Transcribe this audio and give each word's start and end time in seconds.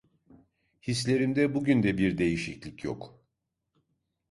Hislerimde 0.81 1.53
bugün 1.55 1.83
de 1.83 1.97
bir 1.97 2.17
değişiklik 2.17 2.83
yok. 2.83 3.21